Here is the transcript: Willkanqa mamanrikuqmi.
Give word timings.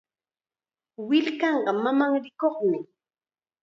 Willkanqa 1.07 1.71
mamanrikuqmi. 1.83 2.79